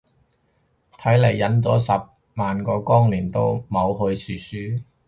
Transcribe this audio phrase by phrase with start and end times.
[0.93, 1.91] 睇嚟係忍咗十
[2.33, 4.35] 萬個光年冇去殊
[4.79, 4.83] 殊